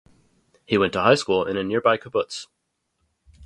[0.65, 2.47] He went to high school in a nearby kibbutz.